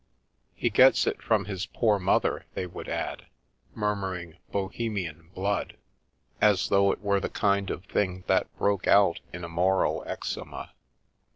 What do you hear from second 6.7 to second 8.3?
it were the kind of thing